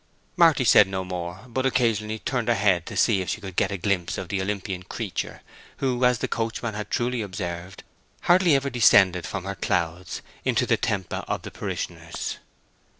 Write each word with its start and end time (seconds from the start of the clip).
Marty 0.35 0.63
said 0.63 0.87
no 0.87 1.03
more, 1.03 1.41
but 1.47 1.63
occasionally 1.63 2.17
turned 2.17 2.47
her 2.47 2.55
head 2.55 2.87
to 2.87 2.97
see 2.97 3.21
if 3.21 3.29
she 3.29 3.39
could 3.39 3.55
get 3.55 3.71
a 3.71 3.77
glimpse 3.77 4.17
of 4.17 4.29
the 4.29 4.41
Olympian 4.41 4.81
creature 4.81 5.43
who 5.77 6.03
as 6.05 6.17
the 6.17 6.27
coachman 6.27 6.73
had 6.73 6.89
truly 6.89 7.21
observed, 7.21 7.83
hardly 8.21 8.55
ever 8.55 8.71
descended 8.71 9.27
from 9.27 9.43
her 9.45 9.53
clouds 9.53 10.23
into 10.43 10.65
the 10.65 10.75
Tempe 10.75 11.15
of 11.27 11.43
the 11.43 11.51
parishioners. 11.51 12.37